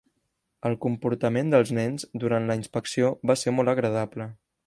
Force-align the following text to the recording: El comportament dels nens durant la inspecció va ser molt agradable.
El 0.69 0.77
comportament 0.85 1.51
dels 1.55 1.73
nens 1.79 2.07
durant 2.25 2.49
la 2.53 2.57
inspecció 2.61 3.13
va 3.33 3.39
ser 3.43 3.57
molt 3.59 3.75
agradable. 3.77 4.31